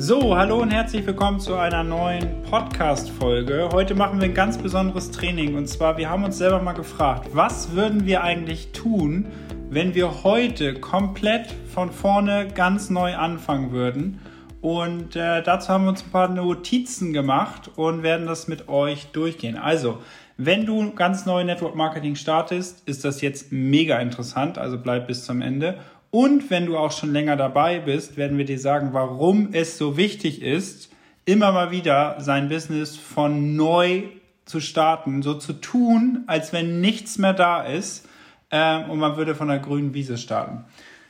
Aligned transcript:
So, 0.00 0.36
hallo 0.36 0.62
und 0.62 0.70
herzlich 0.70 1.04
willkommen 1.04 1.40
zu 1.40 1.56
einer 1.56 1.82
neuen 1.82 2.44
Podcast-Folge. 2.44 3.70
Heute 3.72 3.96
machen 3.96 4.20
wir 4.20 4.26
ein 4.26 4.32
ganz 4.32 4.56
besonderes 4.56 5.10
Training 5.10 5.56
und 5.56 5.66
zwar, 5.66 5.96
wir 5.96 6.08
haben 6.08 6.22
uns 6.22 6.38
selber 6.38 6.62
mal 6.62 6.74
gefragt, 6.74 7.30
was 7.32 7.72
würden 7.72 8.06
wir 8.06 8.22
eigentlich 8.22 8.70
tun, 8.70 9.26
wenn 9.70 9.96
wir 9.96 10.22
heute 10.22 10.74
komplett 10.74 11.52
von 11.74 11.90
vorne 11.90 12.46
ganz 12.46 12.90
neu 12.90 13.16
anfangen 13.16 13.72
würden? 13.72 14.20
Und 14.60 15.16
äh, 15.16 15.42
dazu 15.42 15.70
haben 15.70 15.82
wir 15.82 15.90
uns 15.90 16.04
ein 16.04 16.10
paar 16.12 16.28
Notizen 16.28 17.12
gemacht 17.12 17.68
und 17.74 18.04
werden 18.04 18.28
das 18.28 18.46
mit 18.46 18.68
euch 18.68 19.06
durchgehen. 19.06 19.56
Also, 19.56 19.98
wenn 20.36 20.64
du 20.64 20.92
ganz 20.92 21.26
neu 21.26 21.42
Network 21.42 21.74
Marketing 21.74 22.14
startest, 22.14 22.88
ist 22.88 23.04
das 23.04 23.20
jetzt 23.20 23.50
mega 23.50 23.98
interessant, 23.98 24.58
also 24.58 24.78
bleib 24.78 25.08
bis 25.08 25.24
zum 25.24 25.42
Ende. 25.42 25.80
Und 26.10 26.50
wenn 26.50 26.66
du 26.66 26.76
auch 26.76 26.92
schon 26.92 27.12
länger 27.12 27.36
dabei 27.36 27.80
bist, 27.80 28.16
werden 28.16 28.38
wir 28.38 28.44
dir 28.44 28.58
sagen, 28.58 28.90
warum 28.92 29.50
es 29.52 29.76
so 29.76 29.96
wichtig 29.96 30.42
ist, 30.42 30.90
immer 31.24 31.52
mal 31.52 31.70
wieder 31.70 32.16
sein 32.18 32.48
Business 32.48 32.96
von 32.96 33.56
neu 33.56 34.04
zu 34.46 34.60
starten, 34.60 35.22
so 35.22 35.34
zu 35.34 35.52
tun, 35.52 36.24
als 36.26 36.54
wenn 36.54 36.80
nichts 36.80 37.18
mehr 37.18 37.34
da 37.34 37.62
ist 37.62 38.08
äh, 38.50 38.82
und 38.84 38.98
man 38.98 39.16
würde 39.16 39.34
von 39.34 39.48
der 39.48 39.58
grünen 39.58 39.92
Wiese 39.92 40.16
starten. 40.16 40.64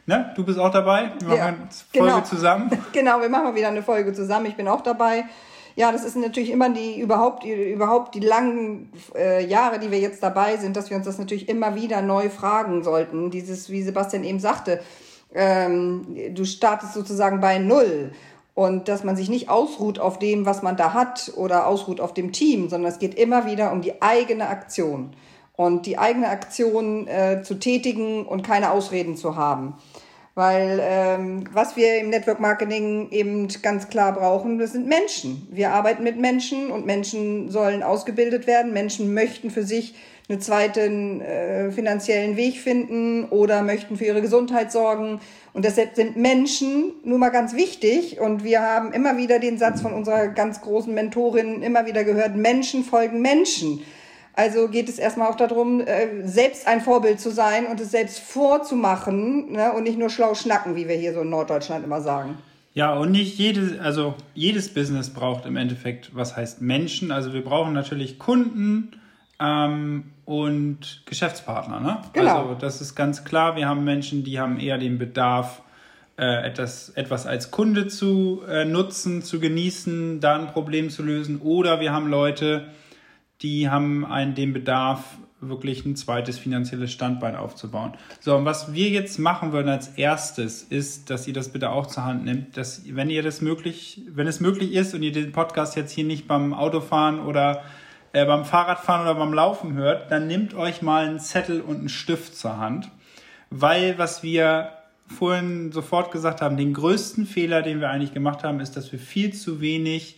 Ne? 0.06 0.32
Du 0.34 0.44
bist 0.44 0.58
auch 0.58 0.72
dabei? 0.72 1.12
Wir 1.20 1.28
machen 1.28 1.38
ja, 1.38 1.46
eine 1.46 1.56
Folge 1.92 2.14
genau. 2.14 2.20
zusammen. 2.22 2.70
genau, 2.92 3.20
wir 3.20 3.28
machen 3.28 3.44
mal 3.44 3.54
wieder 3.54 3.68
eine 3.68 3.82
Folge 3.82 4.12
zusammen. 4.12 4.46
Ich 4.46 4.56
bin 4.56 4.66
auch 4.66 4.80
dabei. 4.80 5.24
Ja, 5.78 5.92
das 5.92 6.02
ist 6.04 6.16
natürlich 6.16 6.50
immer 6.50 6.70
die 6.70 6.98
überhaupt 6.98 7.44
überhaupt 7.44 8.12
die 8.16 8.18
langen 8.18 8.90
äh, 9.14 9.46
Jahre, 9.46 9.78
die 9.78 9.92
wir 9.92 10.00
jetzt 10.00 10.20
dabei 10.24 10.56
sind, 10.56 10.76
dass 10.76 10.90
wir 10.90 10.96
uns 10.96 11.06
das 11.06 11.18
natürlich 11.18 11.48
immer 11.48 11.76
wieder 11.76 12.02
neu 12.02 12.30
fragen 12.30 12.82
sollten. 12.82 13.30
Dieses, 13.30 13.70
wie 13.70 13.82
Sebastian 13.82 14.24
eben 14.24 14.40
sagte, 14.40 14.80
ähm, 15.32 16.16
du 16.34 16.44
startest 16.44 16.94
sozusagen 16.94 17.38
bei 17.38 17.60
Null 17.60 18.10
und 18.54 18.88
dass 18.88 19.04
man 19.04 19.14
sich 19.14 19.28
nicht 19.28 19.50
ausruht 19.50 20.00
auf 20.00 20.18
dem, 20.18 20.46
was 20.46 20.62
man 20.62 20.76
da 20.76 20.94
hat 20.94 21.30
oder 21.36 21.68
ausruht 21.68 22.00
auf 22.00 22.12
dem 22.12 22.32
Team, 22.32 22.68
sondern 22.68 22.90
es 22.90 22.98
geht 22.98 23.14
immer 23.14 23.46
wieder 23.46 23.70
um 23.70 23.80
die 23.80 24.02
eigene 24.02 24.48
Aktion 24.48 25.14
und 25.54 25.86
die 25.86 25.96
eigene 25.96 26.28
Aktion 26.28 27.06
äh, 27.06 27.44
zu 27.44 27.54
tätigen 27.54 28.26
und 28.26 28.42
keine 28.42 28.72
Ausreden 28.72 29.16
zu 29.16 29.36
haben. 29.36 29.74
Weil 30.38 30.78
ähm, 30.80 31.42
was 31.52 31.74
wir 31.74 31.98
im 31.98 32.10
Network 32.10 32.38
Marketing 32.38 33.10
eben 33.10 33.48
ganz 33.60 33.88
klar 33.88 34.12
brauchen, 34.12 34.60
das 34.60 34.70
sind 34.70 34.86
Menschen. 34.86 35.48
Wir 35.50 35.72
arbeiten 35.72 36.04
mit 36.04 36.16
Menschen 36.16 36.70
und 36.70 36.86
Menschen 36.86 37.50
sollen 37.50 37.82
ausgebildet 37.82 38.46
werden. 38.46 38.72
Menschen 38.72 39.12
möchten 39.14 39.50
für 39.50 39.64
sich 39.64 39.96
einen 40.28 40.40
zweiten 40.40 41.22
äh, 41.22 41.72
finanziellen 41.72 42.36
Weg 42.36 42.58
finden 42.58 43.24
oder 43.24 43.64
möchten 43.64 43.96
für 43.96 44.04
ihre 44.04 44.22
Gesundheit 44.22 44.70
sorgen. 44.70 45.18
Und 45.54 45.64
deshalb 45.64 45.96
sind 45.96 46.16
Menschen 46.16 46.92
nun 47.02 47.18
mal 47.18 47.30
ganz 47.30 47.56
wichtig. 47.56 48.20
Und 48.20 48.44
wir 48.44 48.62
haben 48.62 48.92
immer 48.92 49.16
wieder 49.16 49.40
den 49.40 49.58
Satz 49.58 49.80
von 49.80 49.92
unserer 49.92 50.28
ganz 50.28 50.60
großen 50.60 50.94
Mentorin 50.94 51.62
immer 51.62 51.84
wieder 51.86 52.04
gehört, 52.04 52.36
Menschen 52.36 52.84
folgen 52.84 53.20
Menschen. 53.22 53.82
Also 54.38 54.68
geht 54.68 54.88
es 54.88 55.00
erstmal 55.00 55.28
auch 55.28 55.34
darum, 55.34 55.80
äh, 55.80 56.24
selbst 56.24 56.68
ein 56.68 56.80
Vorbild 56.80 57.18
zu 57.18 57.32
sein 57.32 57.66
und 57.66 57.80
es 57.80 57.90
selbst 57.90 58.20
vorzumachen 58.20 59.50
ne? 59.50 59.72
und 59.72 59.82
nicht 59.82 59.98
nur 59.98 60.10
schlau 60.10 60.36
schnacken, 60.36 60.76
wie 60.76 60.86
wir 60.86 60.94
hier 60.94 61.12
so 61.12 61.22
in 61.22 61.30
Norddeutschland 61.30 61.84
immer 61.84 62.00
sagen. 62.00 62.38
Ja, 62.72 62.94
und 62.94 63.10
nicht 63.10 63.36
jedes, 63.36 63.80
also 63.80 64.14
jedes 64.34 64.72
Business 64.72 65.10
braucht 65.10 65.44
im 65.44 65.56
Endeffekt, 65.56 66.14
was 66.14 66.36
heißt 66.36 66.62
Menschen. 66.62 67.10
Also 67.10 67.32
wir 67.32 67.42
brauchen 67.42 67.72
natürlich 67.72 68.20
Kunden 68.20 68.92
ähm, 69.40 70.04
und 70.24 71.02
Geschäftspartner. 71.06 71.80
Ne? 71.80 71.98
Genau. 72.12 72.42
Also 72.42 72.54
das 72.54 72.80
ist 72.80 72.94
ganz 72.94 73.24
klar. 73.24 73.56
Wir 73.56 73.68
haben 73.68 73.82
Menschen, 73.82 74.22
die 74.22 74.38
haben 74.38 74.60
eher 74.60 74.78
den 74.78 74.98
Bedarf, 74.98 75.62
äh, 76.16 76.46
etwas, 76.46 76.90
etwas 76.90 77.26
als 77.26 77.50
Kunde 77.50 77.88
zu 77.88 78.42
äh, 78.48 78.64
nutzen, 78.64 79.22
zu 79.22 79.40
genießen, 79.40 80.20
da 80.20 80.36
ein 80.36 80.46
Problem 80.46 80.90
zu 80.90 81.02
lösen. 81.02 81.40
Oder 81.40 81.80
wir 81.80 81.92
haben 81.92 82.06
Leute, 82.06 82.68
die 83.42 83.70
haben 83.70 84.04
einen, 84.04 84.34
den 84.34 84.52
Bedarf, 84.52 85.18
wirklich 85.40 85.84
ein 85.84 85.94
zweites 85.94 86.38
finanzielles 86.38 86.90
Standbein 86.92 87.36
aufzubauen. 87.36 87.92
So, 88.20 88.34
und 88.34 88.44
was 88.44 88.72
wir 88.72 88.88
jetzt 88.88 89.18
machen 89.18 89.52
würden 89.52 89.68
als 89.68 89.88
erstes, 89.88 90.64
ist, 90.64 91.10
dass 91.10 91.28
ihr 91.28 91.34
das 91.34 91.50
bitte 91.50 91.70
auch 91.70 91.86
zur 91.86 92.04
Hand 92.04 92.24
nimmt, 92.24 92.56
dass, 92.56 92.82
wenn 92.92 93.08
ihr 93.08 93.22
das 93.22 93.40
möglich, 93.40 94.02
wenn 94.08 94.26
es 94.26 94.40
möglich 94.40 94.72
ist 94.72 94.94
und 94.94 95.02
ihr 95.04 95.12
den 95.12 95.30
Podcast 95.30 95.76
jetzt 95.76 95.92
hier 95.92 96.04
nicht 96.04 96.26
beim 96.26 96.54
Autofahren 96.54 97.20
oder 97.20 97.62
äh, 98.12 98.24
beim 98.24 98.44
Fahrradfahren 98.44 99.02
oder 99.02 99.14
beim 99.14 99.32
Laufen 99.32 99.74
hört, 99.74 100.10
dann 100.10 100.26
nehmt 100.26 100.54
euch 100.54 100.82
mal 100.82 101.06
einen 101.06 101.20
Zettel 101.20 101.60
und 101.60 101.78
einen 101.78 101.88
Stift 101.88 102.34
zur 102.36 102.58
Hand, 102.58 102.90
weil 103.50 103.96
was 103.96 104.24
wir 104.24 104.72
vorhin 105.06 105.70
sofort 105.72 106.10
gesagt 106.10 106.42
haben, 106.42 106.56
den 106.56 106.74
größten 106.74 107.26
Fehler, 107.26 107.62
den 107.62 107.80
wir 107.80 107.90
eigentlich 107.90 108.12
gemacht 108.12 108.42
haben, 108.42 108.60
ist, 108.60 108.76
dass 108.76 108.90
wir 108.92 108.98
viel 108.98 109.32
zu 109.32 109.60
wenig 109.60 110.16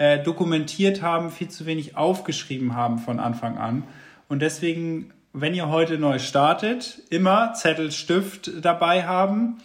äh, 0.00 0.18
dokumentiert 0.22 1.02
haben, 1.02 1.30
viel 1.30 1.50
zu 1.50 1.66
wenig 1.66 1.94
aufgeschrieben 1.94 2.74
haben 2.74 2.96
von 2.96 3.20
Anfang 3.20 3.58
an. 3.58 3.84
Und 4.30 4.40
deswegen, 4.40 5.12
wenn 5.34 5.52
ihr 5.54 5.68
heute 5.68 5.98
neu 5.98 6.18
startet, 6.18 7.02
immer 7.10 7.52
Zettel, 7.52 7.92
Stift 7.92 8.50
dabei 8.64 9.04
haben, 9.04 9.58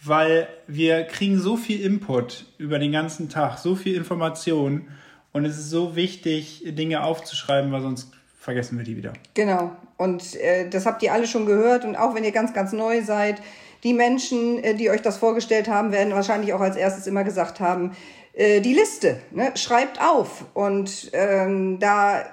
weil 0.00 0.46
wir 0.68 1.02
kriegen 1.02 1.40
so 1.40 1.56
viel 1.56 1.84
Input 1.84 2.46
über 2.56 2.78
den 2.78 2.92
ganzen 2.92 3.28
Tag, 3.28 3.58
so 3.58 3.74
viel 3.74 3.96
Information 3.96 4.86
und 5.32 5.44
es 5.44 5.58
ist 5.58 5.70
so 5.70 5.96
wichtig, 5.96 6.62
Dinge 6.66 7.02
aufzuschreiben, 7.02 7.72
weil 7.72 7.82
sonst 7.82 8.12
vergessen 8.38 8.78
wir 8.78 8.84
die 8.84 8.96
wieder. 8.96 9.12
Genau. 9.34 9.72
Und 9.96 10.36
äh, 10.36 10.70
das 10.70 10.86
habt 10.86 11.02
ihr 11.02 11.12
alle 11.12 11.26
schon 11.26 11.46
gehört. 11.46 11.84
Und 11.84 11.96
auch 11.96 12.14
wenn 12.14 12.22
ihr 12.22 12.32
ganz, 12.32 12.54
ganz 12.54 12.72
neu 12.72 13.02
seid, 13.02 13.42
die 13.82 13.92
Menschen, 13.92 14.62
äh, 14.62 14.74
die 14.74 14.88
euch 14.88 15.02
das 15.02 15.18
vorgestellt 15.18 15.68
haben, 15.68 15.90
werden 15.90 16.14
wahrscheinlich 16.14 16.52
auch 16.52 16.60
als 16.60 16.76
erstes 16.76 17.08
immer 17.08 17.24
gesagt 17.24 17.58
haben, 17.58 17.92
äh, 18.32 18.60
die 18.60 18.74
Liste, 18.74 19.20
ne? 19.30 19.52
schreibt 19.56 20.00
auf. 20.00 20.44
Und 20.54 21.10
ähm, 21.12 21.78
da, 21.78 22.24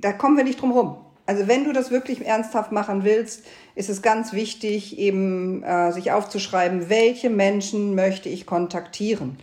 da 0.00 0.12
kommen 0.12 0.36
wir 0.36 0.44
nicht 0.44 0.60
drum 0.60 0.72
rum. 0.72 0.96
Also 1.26 1.48
wenn 1.48 1.64
du 1.64 1.72
das 1.72 1.90
wirklich 1.90 2.26
ernsthaft 2.26 2.70
machen 2.70 3.04
willst, 3.04 3.44
ist 3.74 3.88
es 3.88 4.02
ganz 4.02 4.32
wichtig, 4.32 4.98
eben 4.98 5.62
äh, 5.62 5.90
sich 5.92 6.12
aufzuschreiben, 6.12 6.90
welche 6.90 7.30
Menschen 7.30 7.94
möchte 7.94 8.28
ich 8.28 8.44
kontaktieren. 8.44 9.38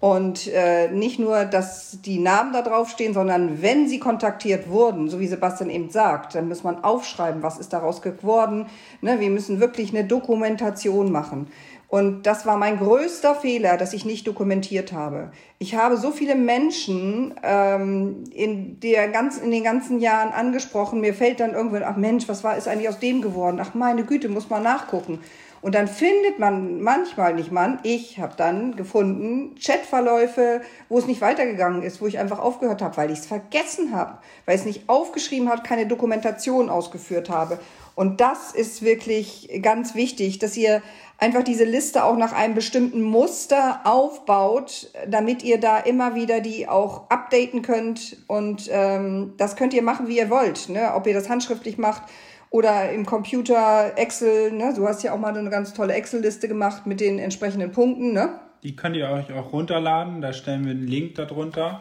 Und 0.00 0.46
äh, 0.46 0.88
nicht 0.90 1.18
nur, 1.18 1.44
dass 1.44 2.00
die 2.00 2.18
Namen 2.18 2.54
da 2.54 2.62
draufstehen, 2.62 3.12
sondern 3.12 3.60
wenn 3.60 3.86
sie 3.86 3.98
kontaktiert 3.98 4.70
wurden, 4.70 5.10
so 5.10 5.20
wie 5.20 5.26
Sebastian 5.26 5.68
eben 5.68 5.90
sagt, 5.90 6.34
dann 6.34 6.48
muss 6.48 6.64
man 6.64 6.82
aufschreiben, 6.82 7.42
was 7.42 7.58
ist 7.58 7.74
daraus 7.74 8.00
geworden. 8.00 8.66
Ne, 9.02 9.20
wir 9.20 9.28
müssen 9.28 9.60
wirklich 9.60 9.90
eine 9.90 10.04
Dokumentation 10.04 11.12
machen. 11.12 11.48
Und 11.90 12.22
das 12.22 12.46
war 12.46 12.56
mein 12.56 12.78
größter 12.78 13.34
Fehler, 13.34 13.76
dass 13.76 13.92
ich 13.92 14.04
nicht 14.04 14.24
dokumentiert 14.28 14.92
habe. 14.92 15.32
Ich 15.58 15.74
habe 15.74 15.96
so 15.96 16.12
viele 16.12 16.36
Menschen 16.36 17.34
ähm, 17.42 18.22
in, 18.32 18.78
der 18.78 19.08
ganzen, 19.08 19.42
in 19.42 19.50
den 19.50 19.64
ganzen 19.64 19.98
Jahren 19.98 20.32
angesprochen. 20.32 21.00
Mir 21.00 21.14
fällt 21.14 21.40
dann 21.40 21.52
irgendwann, 21.52 21.82
ach 21.82 21.96
Mensch, 21.96 22.28
was 22.28 22.44
war 22.44 22.56
ist 22.56 22.68
eigentlich 22.68 22.88
aus 22.88 23.00
dem 23.00 23.22
geworden? 23.22 23.58
Ach 23.60 23.74
meine 23.74 24.04
Güte, 24.04 24.28
muss 24.28 24.48
man 24.48 24.62
nachgucken. 24.62 25.18
Und 25.62 25.74
dann 25.74 25.88
findet 25.88 26.38
man 26.38 26.80
manchmal 26.80 27.34
nicht 27.34 27.50
man. 27.50 27.80
Ich 27.82 28.20
habe 28.20 28.34
dann 28.36 28.76
gefunden 28.76 29.56
Chatverläufe, 29.56 30.62
wo 30.88 30.96
es 30.96 31.06
nicht 31.06 31.20
weitergegangen 31.20 31.82
ist, 31.82 32.00
wo 32.00 32.06
ich 32.06 32.20
einfach 32.20 32.38
aufgehört 32.38 32.82
habe, 32.82 32.96
weil 32.96 33.10
ich 33.10 33.18
es 33.18 33.26
vergessen 33.26 33.92
habe, 33.92 34.18
weil 34.46 34.54
ich 34.54 34.60
es 34.60 34.66
nicht 34.66 34.88
aufgeschrieben 34.88 35.50
habe, 35.50 35.62
keine 35.62 35.86
Dokumentation 35.86 36.70
ausgeführt 36.70 37.28
habe. 37.28 37.58
Und 37.94 38.22
das 38.22 38.52
ist 38.52 38.80
wirklich 38.80 39.50
ganz 39.60 39.94
wichtig, 39.94 40.38
dass 40.38 40.56
ihr 40.56 40.80
einfach 41.20 41.44
diese 41.44 41.64
Liste 41.64 42.04
auch 42.04 42.16
nach 42.16 42.32
einem 42.32 42.54
bestimmten 42.54 43.02
Muster 43.02 43.80
aufbaut, 43.84 44.88
damit 45.06 45.44
ihr 45.44 45.60
da 45.60 45.78
immer 45.78 46.14
wieder 46.14 46.40
die 46.40 46.68
auch 46.68 47.08
updaten 47.10 47.62
könnt. 47.62 48.16
Und 48.26 48.68
ähm, 48.70 49.34
das 49.36 49.54
könnt 49.54 49.74
ihr 49.74 49.82
machen, 49.82 50.08
wie 50.08 50.18
ihr 50.18 50.30
wollt. 50.30 50.68
Ne? 50.68 50.92
Ob 50.94 51.06
ihr 51.06 51.14
das 51.14 51.28
handschriftlich 51.28 51.78
macht 51.78 52.02
oder 52.48 52.90
im 52.90 53.06
Computer, 53.06 53.92
Excel. 53.96 54.50
Ne? 54.52 54.72
Du 54.74 54.88
hast 54.88 55.02
ja 55.02 55.12
auch 55.12 55.18
mal 55.18 55.36
eine 55.36 55.50
ganz 55.50 55.74
tolle 55.74 55.92
Excel-Liste 55.92 56.48
gemacht 56.48 56.86
mit 56.86 57.00
den 57.00 57.18
entsprechenden 57.18 57.70
Punkten. 57.70 58.12
Ne? 58.12 58.30
Die 58.62 58.74
könnt 58.74 58.96
ihr 58.96 59.08
euch 59.08 59.32
auch 59.32 59.52
runterladen. 59.52 60.22
Da 60.22 60.32
stellen 60.32 60.64
wir 60.64 60.72
einen 60.72 60.86
Link 60.86 61.14
darunter. 61.16 61.78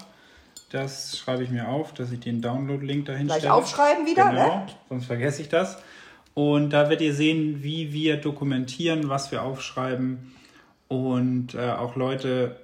Das 0.69 1.17
schreibe 1.17 1.43
ich 1.43 1.49
mir 1.49 1.67
auf, 1.67 1.93
dass 1.93 2.11
ich 2.11 2.19
den 2.19 2.41
Download-Link 2.41 3.05
dahin 3.05 3.25
Gleich 3.25 3.39
stelle. 3.39 3.53
aufschreiben 3.55 4.05
wieder, 4.05 4.29
genau, 4.29 4.57
ne? 4.57 4.67
sonst 4.87 5.05
vergesse 5.05 5.41
ich 5.41 5.49
das. 5.49 5.79
Und 6.39 6.69
da 6.69 6.83
werdet 6.83 7.01
ihr 7.01 7.13
sehen, 7.13 7.63
wie 7.63 7.91
wir 7.91 8.15
dokumentieren, 8.15 9.09
was 9.09 9.29
wir 9.29 9.43
aufschreiben. 9.43 10.31
Und 10.87 11.53
äh, 11.53 11.71
auch 11.71 11.97
Leute, 11.97 12.55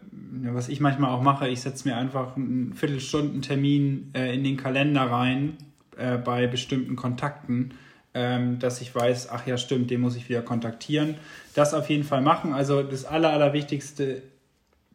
was 0.44 0.70
ich 0.70 0.80
manchmal 0.80 1.10
auch 1.10 1.22
mache, 1.22 1.50
ich 1.50 1.60
setze 1.60 1.86
mir 1.86 1.98
einfach 1.98 2.38
einen 2.38 2.74
Viertelstunden-Termin 2.74 4.12
äh, 4.16 4.34
in 4.34 4.46
den 4.46 4.56
Kalender 4.56 5.02
rein 5.02 5.58
äh, 5.98 6.18
bei 6.18 6.48
bestimmten 6.48 6.96
Kontakten, 6.96 7.74
ähm, 8.14 8.60
dass 8.60 8.80
ich 8.80 8.96
weiß, 8.96 9.28
ach 9.30 9.46
ja, 9.46 9.58
stimmt, 9.58 9.92
den 9.92 10.00
muss 10.00 10.16
ich 10.16 10.30
wieder 10.30 10.42
kontaktieren. 10.42 11.16
Das 11.54 11.74
auf 11.74 11.90
jeden 11.90 12.06
Fall 12.06 12.22
machen. 12.22 12.54
Also 12.54 12.82
das 12.82 13.04
Aller, 13.04 13.32
Allerwichtigste, 13.32 14.22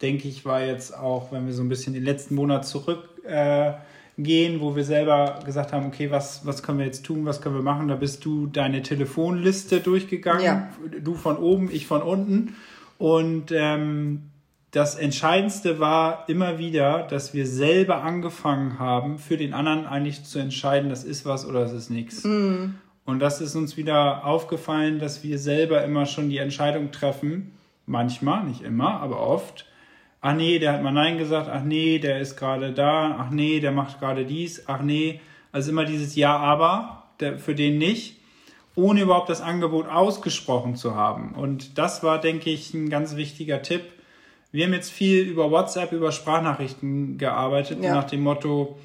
denke 0.00 0.26
ich, 0.26 0.46
war 0.46 0.64
jetzt 0.64 0.96
auch, 0.96 1.32
wenn 1.32 1.44
wir 1.44 1.52
so 1.52 1.62
ein 1.62 1.68
bisschen 1.68 1.92
den 1.92 2.04
letzten 2.04 2.34
Monat 2.34 2.66
zurück 2.66 3.10
äh, 3.26 3.74
gehen, 4.22 4.60
wo 4.60 4.76
wir 4.76 4.84
selber 4.84 5.40
gesagt 5.44 5.72
haben, 5.72 5.86
okay, 5.86 6.10
was, 6.10 6.46
was 6.46 6.62
können 6.62 6.78
wir 6.78 6.86
jetzt 6.86 7.04
tun, 7.04 7.24
was 7.24 7.40
können 7.40 7.54
wir 7.54 7.62
machen? 7.62 7.88
Da 7.88 7.96
bist 7.96 8.24
du 8.24 8.46
deine 8.46 8.82
Telefonliste 8.82 9.80
durchgegangen, 9.80 10.44
Ja. 10.44 10.68
du 11.02 11.14
von 11.14 11.36
oben, 11.36 11.70
ich 11.70 11.86
von 11.86 12.02
unten. 12.02 12.54
Und 12.98 13.52
ähm, 13.52 14.30
das 14.70 14.94
Entscheidendste 14.94 15.80
war 15.80 16.28
immer 16.28 16.58
wieder, 16.58 17.02
dass 17.08 17.34
wir 17.34 17.46
selber 17.46 18.02
angefangen 18.02 18.78
haben, 18.78 19.18
für 19.18 19.36
den 19.36 19.52
anderen 19.54 19.86
eigentlich 19.86 20.24
zu 20.24 20.38
entscheiden, 20.38 20.90
das 20.90 21.02
ist 21.02 21.26
was 21.26 21.46
oder 21.46 21.60
das 21.60 21.72
ist 21.72 21.90
nichts. 21.90 22.22
Mm. 22.24 22.74
Und 23.04 23.18
das 23.18 23.40
ist 23.40 23.56
uns 23.56 23.76
wieder 23.76 24.24
aufgefallen, 24.24 25.00
dass 25.00 25.24
wir 25.24 25.38
selber 25.38 25.82
immer 25.82 26.06
schon 26.06 26.28
die 26.28 26.38
Entscheidung 26.38 26.92
treffen, 26.92 27.52
manchmal, 27.86 28.44
nicht 28.44 28.62
immer, 28.62 29.00
aber 29.00 29.20
oft. 29.20 29.66
Ach 30.20 30.34
nee, 30.34 30.58
der 30.58 30.74
hat 30.74 30.82
mal 30.82 30.92
Nein 30.92 31.18
gesagt, 31.18 31.48
ach 31.50 31.62
nee, 31.62 31.98
der 31.98 32.20
ist 32.20 32.36
gerade 32.36 32.72
da, 32.72 33.16
ach 33.18 33.30
nee, 33.30 33.60
der 33.60 33.72
macht 33.72 34.00
gerade 34.00 34.26
dies, 34.26 34.64
ach 34.66 34.82
nee. 34.82 35.20
Also 35.52 35.70
immer 35.70 35.84
dieses 35.84 36.14
Ja, 36.14 36.36
aber, 36.36 37.04
der, 37.20 37.38
für 37.38 37.54
den 37.54 37.78
nicht, 37.78 38.16
ohne 38.74 39.00
überhaupt 39.02 39.28
das 39.28 39.40
Angebot 39.40 39.88
ausgesprochen 39.88 40.76
zu 40.76 40.94
haben. 40.94 41.34
Und 41.34 41.78
das 41.78 42.02
war, 42.02 42.20
denke 42.20 42.50
ich, 42.50 42.74
ein 42.74 42.90
ganz 42.90 43.16
wichtiger 43.16 43.62
Tipp. 43.62 43.82
Wir 44.52 44.66
haben 44.66 44.74
jetzt 44.74 44.90
viel 44.90 45.22
über 45.22 45.50
WhatsApp, 45.50 45.92
über 45.92 46.12
Sprachnachrichten 46.12 47.18
gearbeitet, 47.18 47.82
ja. 47.82 47.94
nach 47.94 48.04
dem 48.04 48.20
Motto, 48.20 48.78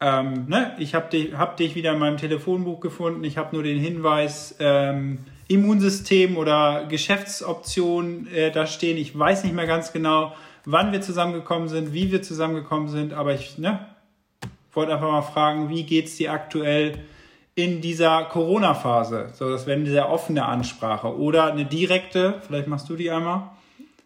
ähm, 0.00 0.46
ne, 0.48 0.74
ich 0.78 0.94
habe 0.94 1.10
dich, 1.10 1.34
hab 1.34 1.56
dich 1.58 1.74
wieder 1.74 1.92
in 1.92 1.98
meinem 1.98 2.16
Telefonbuch 2.16 2.80
gefunden, 2.80 3.22
ich 3.22 3.36
habe 3.36 3.54
nur 3.54 3.62
den 3.62 3.78
Hinweis, 3.78 4.56
ähm, 4.58 5.18
Immunsystem 5.46 6.36
oder 6.36 6.86
Geschäftsoption 6.88 8.28
äh, 8.28 8.50
da 8.50 8.66
stehen. 8.66 8.96
Ich 8.96 9.18
weiß 9.18 9.44
nicht 9.44 9.54
mehr 9.54 9.66
ganz 9.66 9.92
genau, 9.92 10.32
wann 10.64 10.92
wir 10.92 11.00
zusammengekommen 11.00 11.68
sind, 11.68 11.92
wie 11.92 12.12
wir 12.12 12.22
zusammengekommen 12.22 12.88
sind, 12.88 13.12
aber 13.12 13.34
ich 13.34 13.58
ne, 13.58 13.86
wollte 14.72 14.94
einfach 14.94 15.10
mal 15.10 15.22
fragen, 15.22 15.68
wie 15.68 15.84
geht's 15.84 16.16
dir 16.16 16.32
aktuell 16.32 16.98
in 17.54 17.80
dieser 17.80 18.24
Corona-Phase? 18.24 19.30
So, 19.34 19.50
das 19.50 19.66
wäre 19.66 19.78
eine 19.78 19.90
sehr 19.90 20.10
offene 20.10 20.44
Ansprache 20.44 21.16
oder 21.16 21.52
eine 21.52 21.64
direkte, 21.64 22.40
vielleicht 22.46 22.68
machst 22.68 22.88
du 22.88 22.96
die 22.96 23.10
einmal. 23.10 23.50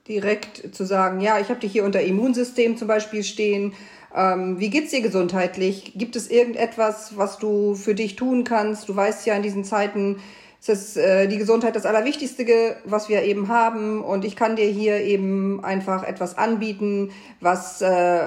Direkt 0.08 0.74
zu 0.74 0.84
sagen, 0.84 1.20
ja, 1.20 1.38
ich 1.38 1.48
habe 1.48 1.60
dich 1.60 1.72
hier 1.72 1.84
unter 1.84 2.02
Immunsystem 2.02 2.76
zum 2.76 2.88
Beispiel 2.88 3.24
stehen, 3.24 3.72
ähm, 4.14 4.60
wie 4.60 4.70
geht's 4.70 4.92
dir 4.92 5.00
gesundheitlich? 5.00 5.92
Gibt 5.96 6.14
es 6.14 6.30
irgendetwas, 6.30 7.16
was 7.16 7.38
du 7.38 7.74
für 7.74 7.94
dich 7.94 8.14
tun 8.14 8.44
kannst? 8.44 8.88
Du 8.88 8.94
weißt 8.94 9.26
ja 9.26 9.34
in 9.34 9.42
diesen 9.42 9.64
Zeiten, 9.64 10.20
es 10.66 10.69
ist 10.69 10.96
äh, 10.96 11.28
die 11.28 11.37
Gesundheit 11.37 11.76
das 11.76 11.84
Allerwichtigste, 11.84 12.76
was 12.84 13.11
wir 13.11 13.22
eben 13.22 13.49
haben. 13.49 14.02
Und 14.02 14.25
ich 14.25 14.34
kann 14.34 14.56
dir 14.56 14.66
hier 14.66 15.00
eben 15.00 15.62
einfach 15.62 16.05
etwas 16.05 16.38
anbieten, 16.38 17.11
was 17.40 17.82
äh, 17.82 17.87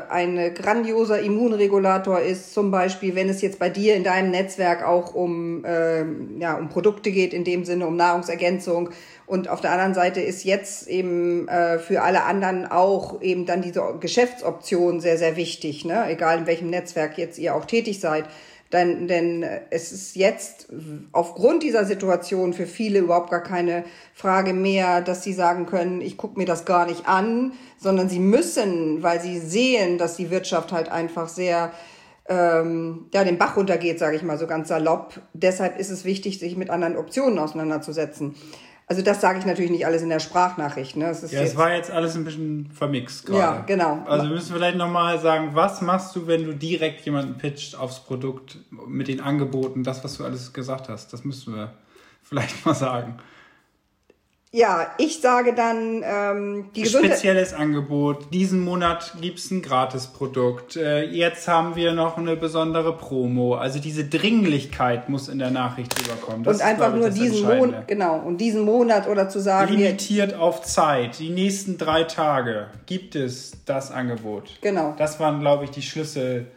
ein 0.10 0.54
grandioser 0.54 1.20
Immunregulator 1.20 2.20
ist. 2.20 2.54
Zum 2.54 2.70
Beispiel, 2.70 3.16
wenn 3.16 3.28
es 3.28 3.42
jetzt 3.42 3.58
bei 3.58 3.70
dir 3.70 3.96
in 3.96 4.04
deinem 4.04 4.30
Netzwerk 4.30 4.84
auch 4.84 5.16
um, 5.16 5.66
äh, 5.66 6.06
ja, 6.40 6.56
um 6.58 6.70
Produkte 6.70 7.10
geht, 7.10 7.34
in 7.34 7.44
dem 7.44 7.66
Sinne 7.66 7.88
um 7.88 7.96
Nahrungsergänzung 7.96 8.92
und 9.28 9.50
auf 9.50 9.60
der 9.60 9.72
anderen 9.72 9.94
Seite 9.94 10.22
ist 10.22 10.46
jetzt 10.46 10.88
eben 10.88 11.50
äh, 11.50 11.80
für 11.80 12.02
alle 12.02 12.24
anderen 12.24 12.66
auch 12.66 13.22
eben 13.22 13.46
dann 13.46 13.62
diese 13.62 13.84
Geschäftsoption 14.00 15.02
sehr, 15.02 15.18
sehr 15.18 15.36
wichtig, 15.36 15.84
ne? 15.84 16.06
egal 16.10 16.38
in 16.40 16.48
welchem 16.48 16.70
Netzwerk 16.70 17.18
jetzt 17.18 17.38
ihr 17.38 17.54
auch 17.54 17.66
tätig 17.66 18.00
seid. 18.00 18.24
Denn, 18.74 19.08
denn 19.08 19.46
es 19.70 19.92
ist 19.92 20.16
jetzt 20.16 20.68
aufgrund 21.14 21.64
dieser 21.64 21.86
Situation 21.86 22.54
für 22.54 22.66
viele 22.66 23.00
überhaupt 23.00 23.32
gar 23.32 23.44
keine 23.44 23.86
Frage 24.14 24.54
mehr, 24.54 25.02
dass 25.02 25.24
sie 25.24 25.34
sagen 25.34 25.66
können, 25.66 26.02
ich 26.02 26.18
gucke 26.18 26.38
mir 26.38 26.46
das 26.46 26.66
gar 26.66 26.86
nicht 26.86 27.08
an, 27.08 27.54
sondern 27.78 28.10
sie 28.10 28.20
müssen, 28.20 29.04
weil 29.04 29.22
sie 29.22 29.40
sehen, 29.40 29.98
dass 29.98 30.18
die 30.18 30.32
Wirtschaft 30.32 30.74
halt 30.74 30.90
einfach 30.90 31.30
sehr 31.30 31.72
ähm, 32.30 33.06
ja, 33.14 33.24
den 33.24 33.38
Bach 33.38 33.56
runtergeht, 33.56 34.00
sage 34.00 34.18
ich 34.18 34.24
mal 34.24 34.38
so 34.38 34.48
ganz 34.48 34.68
salopp. 34.68 35.22
Deshalb 35.34 35.80
ist 35.80 35.90
es 35.90 36.04
wichtig, 36.04 36.40
sich 36.40 36.58
mit 36.58 36.70
anderen 36.70 36.98
Optionen 36.98 37.40
auseinanderzusetzen. 37.40 38.36
Also 38.90 39.02
das 39.02 39.20
sage 39.20 39.38
ich 39.40 39.46
natürlich 39.46 39.70
nicht 39.70 39.86
alles 39.86 40.02
in 40.02 40.08
der 40.08 40.20
Sprachnachricht. 40.20 40.96
Ne? 40.96 41.08
Das 41.08 41.30
ja, 41.30 41.42
es 41.42 41.58
war 41.58 41.74
jetzt 41.74 41.92
alles 41.92 42.16
ein 42.16 42.24
bisschen 42.24 42.72
vermixt 42.72 43.26
gerade. 43.26 43.40
Ja, 43.40 43.64
genau. 43.68 44.04
Also 44.08 44.30
wir 44.30 44.36
müssen 44.36 44.54
vielleicht 44.56 44.78
nochmal 44.78 45.20
sagen, 45.20 45.50
was 45.54 45.82
machst 45.82 46.16
du, 46.16 46.26
wenn 46.26 46.46
du 46.46 46.54
direkt 46.54 47.02
jemanden 47.02 47.38
pitcht 47.38 47.76
aufs 47.76 48.00
Produkt 48.00 48.60
mit 48.88 49.10
den 49.10 49.20
Angeboten, 49.20 49.84
das, 49.84 50.06
was 50.06 50.18
du 50.18 50.24
alles 50.24 50.54
gesagt 50.54 50.88
hast. 50.88 51.12
Das 51.12 51.26
müssen 51.26 51.54
wir 51.54 51.74
vielleicht 52.24 52.66
mal 52.66 52.76
sagen. 52.76 53.20
Ja, 54.52 54.92
ich 54.98 55.20
sage 55.20 55.54
dann, 55.54 56.04
ähm, 56.06 56.70
die 56.74 56.86
Spezielles 56.86 57.54
Angebot. 57.54 58.34
Diesen 58.34 58.64
Monat 58.64 59.14
gibt's 59.20 59.52
ein 59.52 59.62
Gratisprodukt. 59.62 60.78
Äh, 60.78 61.04
jetzt 61.04 61.50
haben 61.50 61.76
wir 61.76 61.92
noch 61.92 62.18
eine 62.18 62.38
besondere 62.38 62.96
Promo. 62.96 63.56
Also 63.56 63.80
diese 63.80 64.06
Dringlichkeit 64.06 65.10
muss 65.10 65.28
in 65.28 65.40
der 65.40 65.52
Nachricht 65.52 65.94
rüberkommen. 66.00 66.44
Das 66.44 66.58
und 66.58 66.64
einfach 66.64 66.96
nur 66.96 67.10
diesen 67.10 67.46
Monat, 67.46 67.88
genau, 67.90 68.20
und 68.20 68.38
diesen 68.40 68.62
Monat 68.64 69.08
oder 69.08 69.28
zu 69.28 69.42
sagen. 69.42 69.74
Limitiert 69.74 70.34
auf 70.34 70.62
Zeit. 70.62 71.20
Die 71.20 71.30
nächsten 71.30 71.78
drei 71.78 72.04
Tage 72.04 72.68
gibt 72.86 73.16
es 73.16 73.52
das 73.66 73.92
Angebot. 73.92 74.50
Genau. 74.62 74.96
Das 74.98 75.20
waren, 75.20 75.42
glaube 75.42 75.66
ich, 75.66 75.72
die 75.72 75.82
Schlüssel. 75.82 76.48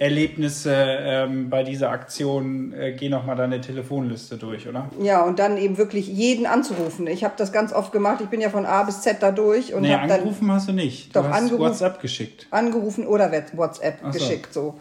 Erlebnisse 0.00 0.72
ähm, 0.72 1.50
bei 1.50 1.64
dieser 1.64 1.90
Aktion, 1.90 2.72
äh, 2.72 2.92
geh 2.92 3.08
nochmal 3.08 3.34
deine 3.34 3.60
Telefonliste 3.60 4.36
durch, 4.36 4.68
oder? 4.68 4.88
Ja, 5.00 5.22
und 5.22 5.40
dann 5.40 5.58
eben 5.58 5.76
wirklich 5.76 6.06
jeden 6.06 6.46
anzurufen. 6.46 7.08
Ich 7.08 7.24
habe 7.24 7.34
das 7.36 7.52
ganz 7.52 7.72
oft 7.72 7.90
gemacht. 7.90 8.20
Ich 8.22 8.28
bin 8.28 8.40
ja 8.40 8.48
von 8.48 8.64
A 8.64 8.84
bis 8.84 9.00
Z 9.00 9.16
da 9.20 9.32
durch. 9.32 9.74
Und 9.74 9.82
nee, 9.82 9.92
angerufen 9.92 10.46
dann, 10.46 10.56
hast 10.56 10.68
du 10.68 10.72
nicht. 10.72 11.08
Du 11.08 11.20
doch, 11.20 11.28
hast 11.28 11.36
angerufen, 11.36 11.64
WhatsApp 11.64 12.00
geschickt. 12.00 12.46
Angerufen 12.52 13.08
oder 13.08 13.32
WhatsApp 13.54 13.98
so. 14.04 14.10
geschickt, 14.10 14.54
so. 14.54 14.78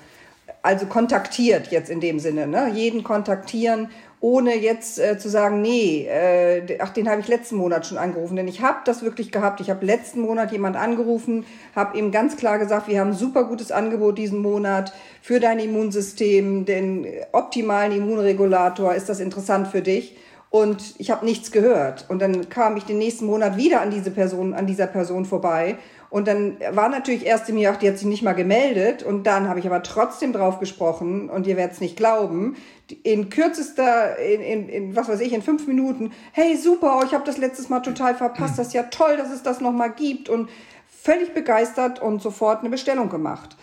Also 0.61 0.85
kontaktiert 0.85 1.71
jetzt 1.71 1.89
in 1.89 1.99
dem 1.99 2.19
Sinne, 2.19 2.45
ne? 2.45 2.69
Jeden 2.73 3.03
kontaktieren 3.03 3.89
ohne 4.27 4.57
jetzt 4.57 4.99
äh, 4.99 5.17
zu 5.17 5.29
sagen, 5.29 5.61
nee, 5.61 6.05
äh, 6.05 6.79
ach, 6.81 6.89
den 6.89 7.09
habe 7.09 7.21
ich 7.21 7.29
letzten 7.29 7.55
Monat 7.55 7.85
schon 7.85 7.97
angerufen. 7.97 8.35
Denn 8.35 8.49
ich 8.49 8.61
habe 8.61 8.79
das 8.83 9.01
wirklich 9.01 9.31
gehabt. 9.31 9.61
Ich 9.61 9.69
habe 9.69 9.85
letzten 9.85 10.19
Monat 10.19 10.51
jemand 10.51 10.75
angerufen, 10.75 11.45
habe 11.73 11.97
ihm 11.97 12.11
ganz 12.11 12.35
klar 12.35 12.59
gesagt, 12.59 12.89
wir 12.89 12.99
haben 12.99 13.11
ein 13.11 13.15
super 13.15 13.45
gutes 13.45 13.71
Angebot 13.71 14.17
diesen 14.17 14.41
Monat 14.41 14.91
für 15.21 15.39
dein 15.39 15.59
Immunsystem, 15.59 16.65
den 16.65 17.07
optimalen 17.31 17.93
Immunregulator. 17.93 18.93
Ist 18.93 19.07
das 19.07 19.21
interessant 19.21 19.69
für 19.69 19.81
dich? 19.81 20.17
Und 20.49 20.95
ich 20.97 21.09
habe 21.09 21.23
nichts 21.23 21.53
gehört. 21.53 22.05
Und 22.09 22.21
dann 22.21 22.49
kam 22.49 22.75
ich 22.75 22.83
den 22.83 22.97
nächsten 22.97 23.27
Monat 23.27 23.55
wieder 23.55 23.79
an 23.79 23.91
diese 23.91 24.11
Person, 24.11 24.53
an 24.53 24.67
dieser 24.67 24.87
Person 24.87 25.23
vorbei 25.23 25.77
und 26.09 26.27
dann 26.27 26.57
war 26.71 26.89
natürlich 26.89 27.25
erst 27.25 27.49
im 27.49 27.57
Jahr, 27.57 27.77
die 27.77 27.89
hat 27.89 27.97
sich 27.97 28.07
nicht 28.07 28.23
mal 28.23 28.33
gemeldet. 28.33 29.03
Und 29.03 29.23
dann 29.23 29.49
habe 29.49 29.59
ich 29.59 29.65
aber 29.65 29.83
trotzdem 29.83 30.31
drauf 30.31 30.59
gesprochen. 30.59 31.29
Und 31.29 31.47
ihr 31.47 31.57
werdet 31.57 31.73
es 31.73 31.81
nicht 31.81 31.97
glauben. 31.97 32.55
In 33.03 33.29
kürzester, 33.29 34.17
in, 34.17 34.41
in, 34.41 34.69
in, 34.69 34.95
was 34.95 35.09
weiß 35.09 35.19
ich, 35.19 35.33
in 35.33 35.41
fünf 35.41 35.67
Minuten. 35.67 36.13
Hey, 36.31 36.55
super, 36.55 37.01
ich 37.05 37.13
habe 37.13 37.25
das 37.25 37.37
letztes 37.37 37.67
Mal 37.67 37.81
total 37.81 38.15
verpasst. 38.15 38.57
Das 38.57 38.67
ist 38.67 38.73
ja 38.73 38.83
toll, 38.83 39.17
dass 39.17 39.31
es 39.31 39.43
das 39.43 39.59
nochmal 39.59 39.91
gibt. 39.91 40.29
Und 40.29 40.49
völlig 40.87 41.33
begeistert 41.33 42.01
und 42.01 42.21
sofort 42.21 42.61
eine 42.61 42.69
Bestellung 42.69 43.09
gemacht. 43.09 43.57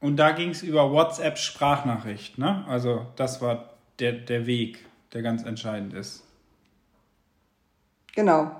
Und 0.00 0.16
da 0.16 0.32
ging 0.32 0.50
es 0.50 0.62
über 0.62 0.90
WhatsApp 0.92 1.38
Sprachnachricht, 1.38 2.38
ne? 2.38 2.64
Also 2.68 3.06
das 3.16 3.40
war 3.40 3.70
der, 4.00 4.12
der 4.12 4.46
Weg, 4.46 4.84
der 5.12 5.22
ganz 5.22 5.44
entscheidend 5.44 5.94
ist. 5.94 6.24
Genau. 8.14 8.50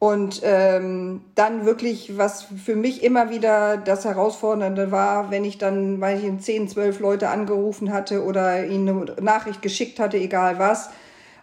Und 0.00 0.40
ähm, 0.44 1.20
dann 1.34 1.66
wirklich, 1.66 2.16
was 2.16 2.44
für 2.44 2.74
mich 2.74 3.04
immer 3.04 3.28
wieder 3.28 3.76
das 3.76 4.06
Herausfordernde 4.06 4.90
war, 4.90 5.30
wenn 5.30 5.44
ich 5.44 5.58
dann, 5.58 6.00
weil 6.00 6.16
ich 6.16 6.24
ihn 6.24 6.40
10, 6.40 6.68
12 6.68 7.00
Leute 7.00 7.28
angerufen 7.28 7.92
hatte 7.92 8.24
oder 8.24 8.64
ihnen 8.64 8.88
eine 8.88 9.22
Nachricht 9.22 9.60
geschickt 9.60 10.00
hatte, 10.00 10.16
egal 10.16 10.58
was, 10.58 10.88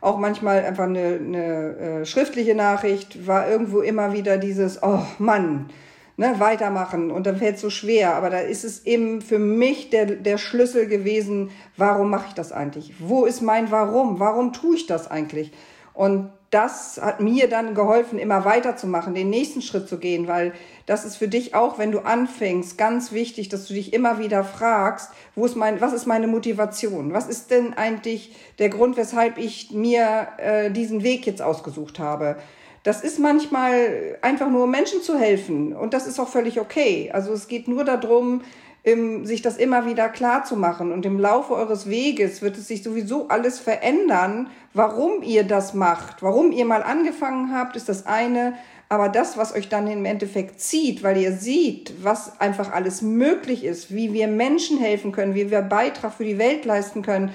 auch 0.01 0.17
manchmal 0.17 0.65
einfach 0.65 0.85
eine, 0.85 1.19
eine 1.23 1.77
äh, 1.77 2.05
schriftliche 2.07 2.55
Nachricht, 2.55 3.27
war 3.27 3.47
irgendwo 3.47 3.81
immer 3.81 4.13
wieder 4.13 4.39
dieses, 4.39 4.81
oh 4.81 5.03
Mann, 5.19 5.69
ne, 6.15 6.33
weitermachen 6.39 7.11
und 7.11 7.27
dann 7.27 7.37
fällt 7.37 7.57
es 7.57 7.61
so 7.61 7.69
schwer. 7.69 8.15
Aber 8.15 8.31
da 8.31 8.39
ist 8.39 8.63
es 8.63 8.87
eben 8.87 9.21
für 9.21 9.37
mich 9.37 9.91
der, 9.91 10.07
der 10.07 10.39
Schlüssel 10.39 10.87
gewesen, 10.87 11.51
warum 11.77 12.09
mache 12.09 12.29
ich 12.29 12.33
das 12.33 12.51
eigentlich? 12.51 12.95
Wo 12.97 13.25
ist 13.25 13.41
mein 13.41 13.69
Warum? 13.69 14.19
Warum 14.19 14.51
tue 14.51 14.77
ich 14.77 14.87
das 14.87 15.11
eigentlich? 15.11 15.51
Und 15.93 16.31
das 16.49 16.99
hat 17.01 17.19
mir 17.19 17.49
dann 17.49 17.75
geholfen, 17.75 18.19
immer 18.19 18.45
weiterzumachen, 18.45 19.13
den 19.13 19.29
nächsten 19.29 19.61
Schritt 19.61 19.89
zu 19.89 19.97
gehen, 19.97 20.27
weil 20.27 20.53
das 20.85 21.03
ist 21.03 21.17
für 21.17 21.27
dich 21.27 21.55
auch, 21.55 21.77
wenn 21.77 21.91
du 21.91 21.99
anfängst, 21.99 22.77
ganz 22.77 23.11
wichtig, 23.11 23.49
dass 23.49 23.67
du 23.67 23.73
dich 23.73 23.91
immer 23.91 24.19
wieder 24.19 24.45
fragst, 24.45 25.11
wo 25.35 25.45
ist 25.45 25.57
mein, 25.57 25.81
was 25.81 25.91
ist 25.91 26.05
meine 26.05 26.27
Motivation? 26.27 27.11
Was 27.11 27.27
ist 27.27 27.51
denn 27.51 27.73
eigentlich 27.73 28.33
der 28.59 28.69
Grund, 28.69 28.95
weshalb 28.95 29.37
ich 29.37 29.71
mir 29.71 30.29
äh, 30.37 30.71
diesen 30.71 31.03
Weg 31.03 31.25
jetzt 31.25 31.41
ausgesucht 31.41 31.99
habe? 31.99 32.37
Das 32.83 33.01
ist 33.01 33.19
manchmal 33.19 34.17
einfach 34.21 34.49
nur, 34.49 34.65
Menschen 34.65 35.01
zu 35.01 35.19
helfen 35.19 35.75
und 35.75 35.93
das 35.93 36.07
ist 36.07 36.19
auch 36.19 36.29
völlig 36.29 36.61
okay. 36.61 37.11
Also 37.11 37.33
es 37.33 37.49
geht 37.49 37.67
nur 37.67 37.83
darum, 37.83 38.43
sich 39.25 39.41
das 39.41 39.57
immer 39.57 39.85
wieder 39.85 40.07
klar 40.09 40.45
zu 40.45 40.55
machen. 40.55 40.91
Und 40.91 41.05
im 41.05 41.19
Laufe 41.19 41.53
eures 41.53 41.89
Weges 41.89 42.41
wird 42.41 42.57
es 42.57 42.67
sich 42.67 42.83
sowieso 42.83 43.27
alles 43.27 43.59
verändern, 43.59 44.49
warum 44.73 45.23
ihr 45.23 45.43
das 45.43 45.73
macht. 45.73 46.23
Warum 46.23 46.51
ihr 46.51 46.65
mal 46.65 46.83
angefangen 46.83 47.53
habt, 47.53 47.75
ist 47.75 47.89
das 47.89 48.05
eine. 48.05 48.53
Aber 48.89 49.09
das, 49.09 49.37
was 49.37 49.53
euch 49.53 49.67
dann 49.67 49.87
im 49.87 50.05
Endeffekt 50.05 50.61
zieht, 50.61 51.03
weil 51.03 51.17
ihr 51.17 51.33
seht, 51.33 51.93
was 52.01 52.39
einfach 52.39 52.71
alles 52.71 53.01
möglich 53.01 53.65
ist, 53.65 53.93
wie 53.93 54.13
wir 54.13 54.29
Menschen 54.29 54.77
helfen 54.77 55.11
können, 55.11 55.35
wie 55.35 55.51
wir 55.51 55.61
Beitrag 55.61 56.13
für 56.13 56.23
die 56.23 56.37
Welt 56.37 56.63
leisten 56.63 57.01
können, 57.01 57.31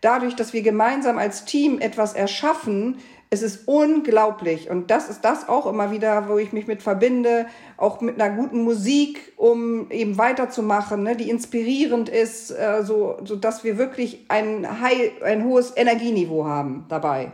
dadurch, 0.00 0.34
dass 0.34 0.54
wir 0.54 0.62
gemeinsam 0.62 1.18
als 1.18 1.44
Team 1.44 1.78
etwas 1.80 2.14
erschaffen, 2.14 2.98
Es 3.28 3.42
ist 3.42 3.66
unglaublich. 3.66 4.70
Und 4.70 4.90
das 4.90 5.08
ist 5.08 5.24
das 5.24 5.48
auch 5.48 5.66
immer 5.66 5.90
wieder, 5.90 6.28
wo 6.28 6.38
ich 6.38 6.52
mich 6.52 6.66
mit 6.66 6.82
verbinde, 6.82 7.46
auch 7.76 8.00
mit 8.00 8.20
einer 8.20 8.34
guten 8.34 8.62
Musik, 8.62 9.32
um 9.36 9.90
eben 9.90 10.16
weiterzumachen, 10.16 11.02
ne, 11.02 11.16
die 11.16 11.28
inspirierend 11.28 12.08
ist, 12.08 12.50
äh, 12.50 12.82
so, 12.84 13.18
dass 13.40 13.64
wir 13.64 13.78
wirklich 13.78 14.26
ein, 14.28 14.80
high, 14.80 15.22
ein 15.22 15.44
hohes 15.44 15.76
Energieniveau 15.76 16.44
haben 16.44 16.84
dabei. 16.88 17.32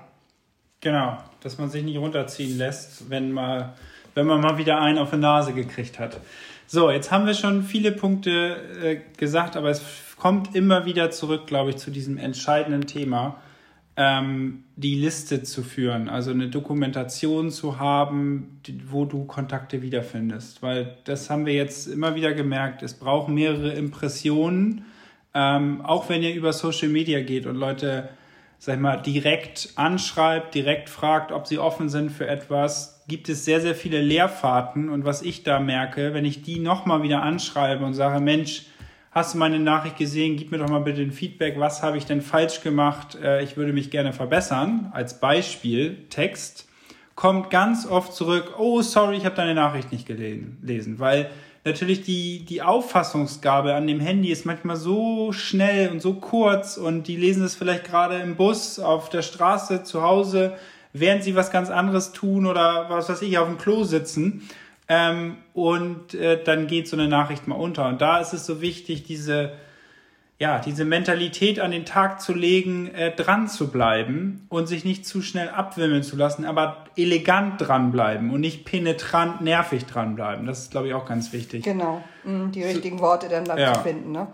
Genau, 0.80 1.18
dass 1.40 1.58
man 1.58 1.70
sich 1.70 1.84
nicht 1.84 1.98
runterziehen 1.98 2.58
lässt, 2.58 3.08
wenn, 3.10 3.30
mal, 3.30 3.74
wenn 4.14 4.26
man 4.26 4.40
mal 4.40 4.58
wieder 4.58 4.80
einen 4.80 4.98
auf 4.98 5.10
die 5.10 5.16
Nase 5.16 5.52
gekriegt 5.52 5.98
hat. 5.98 6.18
So, 6.66 6.90
jetzt 6.90 7.10
haben 7.10 7.26
wir 7.26 7.34
schon 7.34 7.62
viele 7.62 7.92
Punkte 7.92 8.56
äh, 8.82 9.00
gesagt, 9.18 9.56
aber 9.56 9.68
es 9.68 9.82
kommt 10.16 10.54
immer 10.56 10.86
wieder 10.86 11.10
zurück, 11.10 11.46
glaube 11.46 11.70
ich, 11.70 11.76
zu 11.76 11.90
diesem 11.90 12.16
entscheidenden 12.16 12.86
Thema 12.86 13.36
ähm, 13.96 14.64
die 14.76 14.94
Liste 14.94 15.42
zu 15.42 15.62
führen, 15.62 16.08
also 16.08 16.30
eine 16.30 16.48
Dokumentation 16.48 17.50
zu 17.50 17.78
haben, 17.78 18.60
wo 18.86 19.04
du 19.04 19.24
Kontakte 19.24 19.82
wiederfindest. 19.82 20.62
Weil 20.62 20.96
das 21.04 21.28
haben 21.28 21.44
wir 21.46 21.54
jetzt 21.54 21.86
immer 21.86 22.14
wieder 22.14 22.32
gemerkt, 22.32 22.82
es 22.82 22.94
braucht 22.94 23.28
mehrere 23.28 23.72
Impressionen, 23.72 24.86
ähm, 25.34 25.82
auch 25.82 26.08
wenn 26.08 26.22
ihr 26.22 26.34
über 26.34 26.52
Social 26.52 26.88
Media 26.88 27.20
geht 27.20 27.46
und 27.46 27.56
Leute, 27.56 28.08
sag 28.58 28.76
ich 28.76 28.80
mal, 28.80 28.96
direkt 28.96 29.70
anschreibt, 29.76 30.54
direkt 30.54 30.88
fragt, 30.88 31.32
ob 31.32 31.46
sie 31.46 31.58
offen 31.58 31.88
sind 31.88 32.10
für 32.10 32.26
etwas, 32.26 33.04
gibt 33.08 33.28
es 33.28 33.44
sehr, 33.44 33.60
sehr 33.60 33.74
viele 33.74 34.00
Leerfahrten. 34.00 34.88
Und 34.88 35.04
was 35.04 35.22
ich 35.22 35.42
da 35.42 35.60
merke, 35.60 36.14
wenn 36.14 36.24
ich 36.24 36.42
die 36.42 36.58
nochmal 36.58 37.02
wieder 37.02 37.22
anschreibe 37.22 37.84
und 37.84 37.94
sage, 37.94 38.20
Mensch, 38.20 38.66
hast 39.12 39.34
du 39.34 39.38
meine 39.38 39.60
Nachricht 39.60 39.98
gesehen, 39.98 40.36
gib 40.36 40.50
mir 40.50 40.58
doch 40.58 40.68
mal 40.68 40.80
bitte 40.80 41.02
ein 41.02 41.12
Feedback, 41.12 41.58
was 41.58 41.82
habe 41.82 41.98
ich 41.98 42.06
denn 42.06 42.22
falsch 42.22 42.62
gemacht, 42.62 43.16
äh, 43.22 43.42
ich 43.42 43.56
würde 43.56 43.72
mich 43.72 43.90
gerne 43.90 44.12
verbessern, 44.12 44.90
als 44.92 45.20
Beispiel, 45.20 46.04
Text, 46.08 46.66
kommt 47.14 47.50
ganz 47.50 47.86
oft 47.86 48.14
zurück, 48.14 48.54
oh 48.58 48.80
sorry, 48.80 49.18
ich 49.18 49.26
habe 49.26 49.36
deine 49.36 49.54
Nachricht 49.54 49.92
nicht 49.92 50.06
gelesen, 50.06 50.98
weil 50.98 51.30
natürlich 51.64 52.02
die, 52.02 52.44
die 52.46 52.62
Auffassungsgabe 52.62 53.74
an 53.74 53.86
dem 53.86 54.00
Handy 54.00 54.32
ist 54.32 54.46
manchmal 54.46 54.76
so 54.76 55.30
schnell 55.32 55.90
und 55.90 56.00
so 56.00 56.14
kurz 56.14 56.78
und 56.78 57.06
die 57.06 57.16
lesen 57.16 57.44
es 57.44 57.54
vielleicht 57.54 57.84
gerade 57.84 58.16
im 58.16 58.36
Bus, 58.36 58.78
auf 58.78 59.10
der 59.10 59.22
Straße, 59.22 59.84
zu 59.84 60.02
Hause, 60.02 60.56
während 60.94 61.22
sie 61.22 61.36
was 61.36 61.50
ganz 61.50 61.68
anderes 61.68 62.12
tun 62.12 62.46
oder 62.46 62.86
was 62.88 63.10
weiß 63.10 63.22
ich, 63.22 63.36
auf 63.38 63.46
dem 63.46 63.58
Klo 63.58 63.84
sitzen. 63.84 64.48
Ähm, 64.94 65.38
und 65.54 66.12
äh, 66.12 66.42
dann 66.44 66.66
geht 66.66 66.86
so 66.86 66.96
eine 66.96 67.08
Nachricht 67.08 67.48
mal 67.48 67.54
unter. 67.54 67.88
Und 67.88 68.02
da 68.02 68.18
ist 68.18 68.34
es 68.34 68.44
so 68.44 68.60
wichtig, 68.60 69.04
diese, 69.04 69.52
ja, 70.38 70.58
diese 70.58 70.84
Mentalität 70.84 71.60
an 71.60 71.70
den 71.70 71.86
Tag 71.86 72.20
zu 72.20 72.34
legen, 72.34 72.88
äh, 72.94 73.10
dran 73.10 73.48
zu 73.48 73.70
bleiben 73.70 74.44
und 74.50 74.66
sich 74.66 74.84
nicht 74.84 75.06
zu 75.06 75.22
schnell 75.22 75.48
abwimmeln 75.48 76.02
zu 76.02 76.14
lassen, 76.14 76.44
aber 76.44 76.84
elegant 76.94 77.54
dranbleiben 77.58 78.30
und 78.30 78.42
nicht 78.42 78.66
penetrant 78.66 79.40
nervig 79.40 79.86
dranbleiben. 79.86 80.44
Das 80.44 80.58
ist, 80.58 80.72
glaube 80.72 80.88
ich, 80.88 80.94
auch 80.94 81.06
ganz 81.06 81.32
wichtig. 81.32 81.64
Genau, 81.64 82.04
mhm, 82.24 82.52
die 82.52 82.62
richtigen 82.62 83.00
Worte 83.00 83.30
dann 83.30 83.46
da 83.46 83.56
ja. 83.56 83.72
zu 83.72 83.80
finden. 83.80 84.12
Ne? 84.12 84.26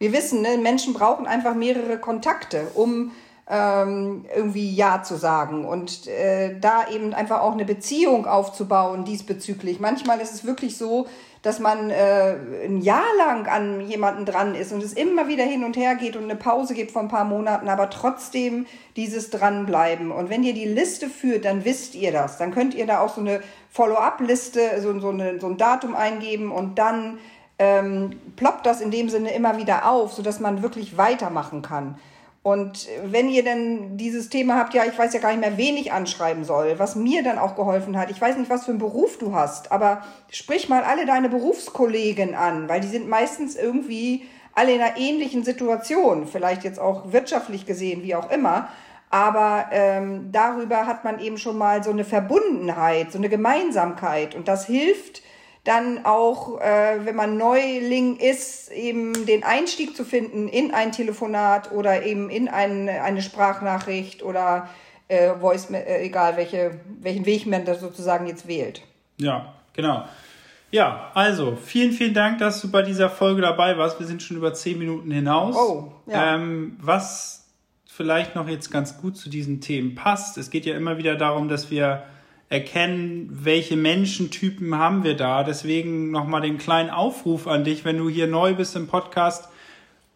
Wir 0.00 0.12
wissen, 0.12 0.42
ne, 0.42 0.58
Menschen 0.60 0.92
brauchen 0.92 1.28
einfach 1.28 1.54
mehrere 1.54 1.98
Kontakte, 1.98 2.66
um 2.74 3.12
ähm, 3.48 4.24
irgendwie 4.34 4.74
Ja 4.74 5.02
zu 5.02 5.16
sagen 5.16 5.66
und 5.66 6.06
äh, 6.06 6.58
da 6.58 6.88
eben 6.88 7.12
einfach 7.12 7.40
auch 7.40 7.52
eine 7.52 7.66
Beziehung 7.66 8.26
aufzubauen 8.26 9.04
diesbezüglich. 9.04 9.80
Manchmal 9.80 10.20
ist 10.20 10.32
es 10.32 10.44
wirklich 10.44 10.78
so, 10.78 11.06
dass 11.42 11.58
man 11.58 11.90
äh, 11.90 12.36
ein 12.64 12.80
Jahr 12.80 13.04
lang 13.18 13.46
an 13.46 13.82
jemanden 13.82 14.24
dran 14.24 14.54
ist 14.54 14.72
und 14.72 14.82
es 14.82 14.94
immer 14.94 15.28
wieder 15.28 15.44
hin 15.44 15.62
und 15.62 15.76
her 15.76 15.94
geht 15.94 16.16
und 16.16 16.24
eine 16.24 16.36
Pause 16.36 16.72
gibt 16.72 16.90
von 16.90 17.04
ein 17.04 17.08
paar 17.08 17.26
Monaten, 17.26 17.68
aber 17.68 17.90
trotzdem 17.90 18.64
dieses 18.96 19.28
Dranbleiben. 19.28 20.10
Und 20.10 20.30
wenn 20.30 20.42
ihr 20.42 20.54
die 20.54 20.64
Liste 20.64 21.06
führt, 21.06 21.44
dann 21.44 21.66
wisst 21.66 21.94
ihr 21.96 22.12
das. 22.12 22.38
Dann 22.38 22.50
könnt 22.50 22.72
ihr 22.72 22.86
da 22.86 23.00
auch 23.00 23.14
so 23.14 23.20
eine 23.20 23.42
Follow-up-Liste, 23.68 24.80
so, 24.80 24.98
so, 24.98 25.14
so 25.38 25.46
ein 25.48 25.56
Datum 25.58 25.94
eingeben 25.94 26.50
und 26.50 26.78
dann 26.78 27.18
ähm, 27.58 28.18
ploppt 28.36 28.64
das 28.64 28.80
in 28.80 28.90
dem 28.90 29.10
Sinne 29.10 29.34
immer 29.34 29.58
wieder 29.58 29.86
auf, 29.86 30.14
sodass 30.14 30.40
man 30.40 30.62
wirklich 30.62 30.96
weitermachen 30.96 31.60
kann. 31.60 31.98
Und 32.44 32.88
wenn 33.02 33.30
ihr 33.30 33.42
dann 33.42 33.96
dieses 33.96 34.28
Thema 34.28 34.56
habt, 34.56 34.74
ja, 34.74 34.84
ich 34.84 34.98
weiß 34.98 35.14
ja 35.14 35.20
gar 35.20 35.30
nicht 35.30 35.40
mehr, 35.40 35.56
wen 35.56 35.78
ich 35.78 35.92
anschreiben 35.92 36.44
soll, 36.44 36.78
was 36.78 36.94
mir 36.94 37.22
dann 37.22 37.38
auch 37.38 37.56
geholfen 37.56 37.96
hat. 37.96 38.10
Ich 38.10 38.20
weiß 38.20 38.36
nicht, 38.36 38.50
was 38.50 38.66
für 38.66 38.70
einen 38.70 38.78
Beruf 38.78 39.16
du 39.16 39.34
hast, 39.34 39.72
aber 39.72 40.02
sprich 40.30 40.68
mal 40.68 40.84
alle 40.84 41.06
deine 41.06 41.30
Berufskollegen 41.30 42.34
an, 42.34 42.68
weil 42.68 42.82
die 42.82 42.88
sind 42.88 43.08
meistens 43.08 43.56
irgendwie 43.56 44.26
alle 44.54 44.74
in 44.74 44.82
einer 44.82 44.98
ähnlichen 44.98 45.42
Situation, 45.42 46.26
vielleicht 46.26 46.64
jetzt 46.64 46.78
auch 46.78 47.12
wirtschaftlich 47.12 47.64
gesehen, 47.64 48.02
wie 48.02 48.14
auch 48.14 48.30
immer. 48.30 48.68
Aber 49.08 49.70
ähm, 49.72 50.28
darüber 50.30 50.86
hat 50.86 51.02
man 51.02 51.20
eben 51.20 51.38
schon 51.38 51.56
mal 51.56 51.82
so 51.82 51.92
eine 51.92 52.04
Verbundenheit, 52.04 53.10
so 53.10 53.16
eine 53.16 53.30
Gemeinsamkeit. 53.30 54.34
Und 54.34 54.48
das 54.48 54.66
hilft, 54.66 55.22
dann 55.64 56.04
auch, 56.04 56.60
äh, 56.60 57.04
wenn 57.04 57.16
man 57.16 57.38
Neuling 57.38 58.16
ist, 58.16 58.70
eben 58.70 59.26
den 59.26 59.42
Einstieg 59.42 59.96
zu 59.96 60.04
finden 60.04 60.48
in 60.48 60.72
ein 60.72 60.92
Telefonat 60.92 61.72
oder 61.72 62.04
eben 62.04 62.28
in 62.28 62.48
ein, 62.48 62.88
eine 62.88 63.22
Sprachnachricht 63.22 64.22
oder 64.22 64.68
äh, 65.08 65.34
Voice, 65.34 65.70
äh, 65.70 66.04
egal 66.04 66.36
welche, 66.36 66.80
welchen 67.00 67.24
Weg 67.24 67.46
man 67.46 67.64
da 67.64 67.74
sozusagen 67.74 68.26
jetzt 68.26 68.46
wählt. 68.46 68.82
Ja, 69.18 69.54
genau. 69.72 70.04
Ja, 70.70 71.10
also 71.14 71.56
vielen, 71.56 71.92
vielen 71.92 72.14
Dank, 72.14 72.38
dass 72.38 72.60
du 72.60 72.70
bei 72.70 72.82
dieser 72.82 73.08
Folge 73.08 73.40
dabei 73.40 73.78
warst. 73.78 73.98
Wir 74.00 74.06
sind 74.06 74.22
schon 74.22 74.36
über 74.36 74.52
zehn 74.52 74.78
Minuten 74.78 75.10
hinaus. 75.10 75.56
Oh, 75.56 75.92
ja. 76.06 76.34
Ähm, 76.34 76.76
was 76.80 77.44
vielleicht 77.86 78.34
noch 78.34 78.48
jetzt 78.48 78.70
ganz 78.70 78.98
gut 79.00 79.16
zu 79.16 79.30
diesen 79.30 79.60
Themen 79.60 79.94
passt. 79.94 80.36
Es 80.36 80.50
geht 80.50 80.66
ja 80.66 80.76
immer 80.76 80.98
wieder 80.98 81.14
darum, 81.14 81.48
dass 81.48 81.70
wir 81.70 82.02
erkennen, 82.48 83.28
welche 83.30 83.76
Menschentypen 83.76 84.78
haben 84.78 85.04
wir 85.04 85.14
da. 85.16 85.44
Deswegen 85.44 86.10
nochmal 86.10 86.40
den 86.42 86.58
kleinen 86.58 86.90
Aufruf 86.90 87.46
an 87.46 87.64
dich, 87.64 87.84
wenn 87.84 87.98
du 87.98 88.08
hier 88.08 88.26
neu 88.26 88.54
bist 88.54 88.74
im 88.76 88.86
Podcast, 88.86 89.48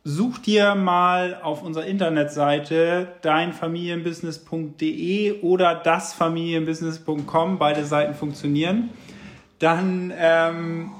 such 0.05 0.39
dir 0.39 0.75
mal 0.75 1.39
auf 1.43 1.63
unserer 1.63 1.85
Internetseite 1.87 3.09
deinfamilienbusiness.de 3.23 5.41
oder 5.43 5.75
dasfamilienbusiness.com, 5.75 7.59
beide 7.59 7.85
Seiten 7.85 8.15
funktionieren. 8.15 8.89
Dann 9.59 10.13
ähm, 10.17 10.91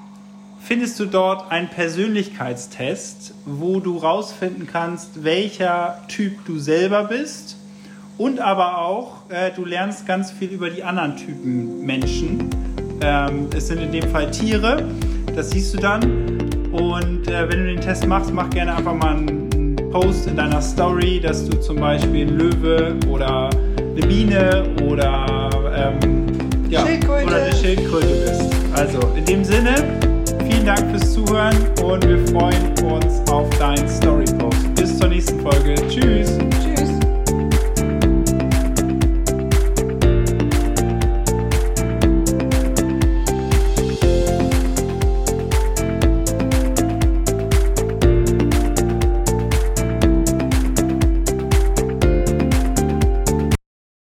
findest 0.61 0.99
du 0.99 1.05
dort 1.05 1.49
einen 1.51 1.69
Persönlichkeitstest, 1.69 3.33
wo 3.45 3.79
du 3.79 3.97
rausfinden 3.97 4.67
kannst, 4.67 5.23
welcher 5.23 6.03
Typ 6.07 6.45
du 6.45 6.59
selber 6.59 7.05
bist 7.05 7.58
und 8.19 8.41
aber 8.41 8.79
auch, 8.79 9.13
äh, 9.29 9.49
du 9.55 9.65
lernst 9.65 10.05
ganz 10.05 10.29
viel 10.29 10.49
über 10.49 10.69
die 10.69 10.83
anderen 10.83 11.15
Typen 11.15 11.85
Menschen. 11.85 12.49
Ähm, 13.01 13.47
es 13.55 13.67
sind 13.67 13.81
in 13.81 13.93
dem 13.93 14.09
Fall 14.09 14.29
Tiere, 14.29 14.83
das 15.35 15.51
siehst 15.51 15.73
du 15.73 15.77
dann. 15.77 16.03
Und 16.73 17.27
äh, 17.29 17.49
wenn 17.49 17.59
du 17.59 17.65
den 17.73 17.81
Test 17.81 18.05
machst, 18.05 18.31
mach 18.33 18.49
gerne 18.49 18.75
einfach 18.75 18.93
mal 18.93 19.15
einen 19.15 19.77
Post 19.91 20.27
in 20.27 20.35
deiner 20.35 20.61
Story, 20.61 21.21
dass 21.21 21.47
du 21.47 21.57
zum 21.61 21.77
Beispiel 21.77 22.27
ein 22.27 22.37
Löwe 22.37 22.95
oder 23.09 23.49
eine 23.79 24.05
Biene 24.05 24.65
oder, 24.85 25.49
ähm, 25.73 26.27
ja, 26.69 26.83
oder 27.25 27.35
eine 27.37 27.55
Schildkröte 27.55 28.05
bist. 28.05 28.53
Also 28.75 28.99
in 29.15 29.25
dem 29.25 29.43
Sinne, 29.45 29.75
vielen 30.49 30.65
Dank 30.65 30.91
fürs 30.91 31.13
Zuhören 31.13 31.55
und 31.81 32.05
wir 32.05 32.19
freuen 32.27 32.93
uns 32.93 33.31
auf 33.31 33.49
deinen 33.57 33.87
Story-Post. 33.87 34.75
Bis 34.75 34.97
zur 34.99 35.07
nächsten 35.07 35.39
Folge. 35.39 35.75
Tschüss. 35.87 36.18